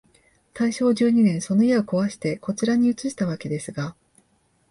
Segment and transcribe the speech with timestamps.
[0.55, 3.95] 大正十二年、その家をこわして、こちらに移したわけですが、